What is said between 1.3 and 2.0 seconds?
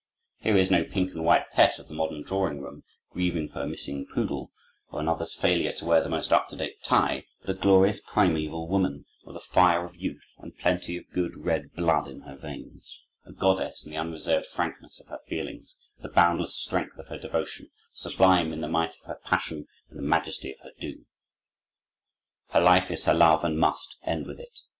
pet of the